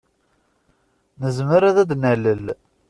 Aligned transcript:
Nezmer 1.21 1.61
ad 1.69 1.77
d-nalel. 1.89 2.45